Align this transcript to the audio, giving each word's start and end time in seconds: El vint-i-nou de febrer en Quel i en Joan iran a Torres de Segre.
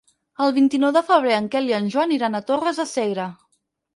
El 0.45 0.53
vint-i-nou 0.53 0.93
de 0.95 1.03
febrer 1.09 1.35
en 1.41 1.49
Quel 1.55 1.69
i 1.73 1.77
en 1.79 1.91
Joan 1.95 2.15
iran 2.17 2.39
a 2.39 2.43
Torres 2.47 2.83
de 2.83 2.89
Segre. 2.97 3.29